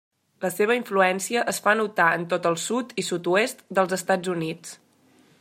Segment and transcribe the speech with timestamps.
[0.43, 4.77] La seva influència es fa notar en tot el sud i sud-oest dels Estats Units.